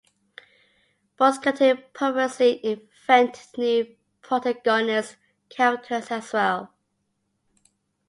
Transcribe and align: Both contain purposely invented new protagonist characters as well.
Both 1.15 1.41
contain 1.43 1.83
purposely 1.93 2.65
invented 2.65 3.45
new 3.55 3.95
protagonist 4.23 5.15
characters 5.49 6.09
as 6.09 6.33
well. 6.33 6.73